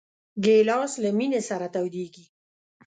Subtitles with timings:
[0.43, 2.25] ګیلاس له مېنې سره تودېږي.